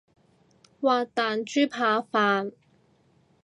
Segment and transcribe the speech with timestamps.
[0.81, 2.53] 滑蛋豬扒飯